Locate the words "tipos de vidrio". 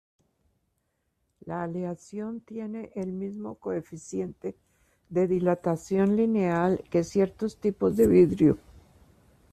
7.59-8.57